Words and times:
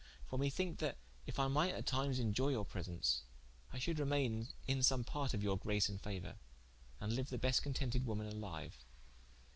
For 0.31 0.39
me 0.39 0.49
thinke 0.49 0.79
that 0.79 0.97
if 1.27 1.37
I 1.37 1.47
might 1.47 1.75
at 1.75 1.85
times 1.85 2.19
inioye 2.19 2.53
your 2.53 2.65
presence, 2.65 3.21
I 3.71 3.77
should 3.77 3.99
remaine 3.99 4.47
in 4.65 4.81
some 4.81 5.03
part 5.03 5.35
of 5.35 5.43
your 5.43 5.59
grace 5.59 5.89
and 5.89 6.01
fauour, 6.01 6.37
and 6.99 7.13
liue 7.13 7.27
the 7.29 7.37
best 7.37 7.61
contented 7.61 8.07
woman 8.07 8.25
a 8.25 8.31
liue." 8.31 8.71